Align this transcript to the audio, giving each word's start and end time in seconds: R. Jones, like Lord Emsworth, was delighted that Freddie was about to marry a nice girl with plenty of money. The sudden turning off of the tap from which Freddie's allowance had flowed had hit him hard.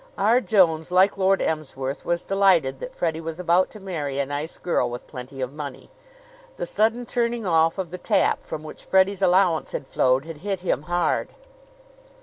R. 0.17 0.41
Jones, 0.41 0.89
like 0.91 1.15
Lord 1.15 1.43
Emsworth, 1.43 2.05
was 2.05 2.23
delighted 2.23 2.79
that 2.79 2.95
Freddie 2.95 3.21
was 3.21 3.39
about 3.39 3.69
to 3.69 3.79
marry 3.79 4.17
a 4.17 4.25
nice 4.25 4.57
girl 4.57 4.89
with 4.89 5.05
plenty 5.05 5.41
of 5.41 5.53
money. 5.53 5.91
The 6.57 6.65
sudden 6.65 7.05
turning 7.05 7.45
off 7.45 7.77
of 7.77 7.91
the 7.91 7.99
tap 7.99 8.43
from 8.43 8.63
which 8.63 8.83
Freddie's 8.83 9.21
allowance 9.21 9.73
had 9.73 9.85
flowed 9.85 10.25
had 10.25 10.37
hit 10.37 10.61
him 10.61 10.81
hard. 10.89 11.35